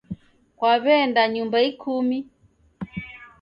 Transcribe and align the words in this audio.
Kwaw'eenda 0.57 1.23
nyumba 1.33 1.57
ikumi? 1.69 2.17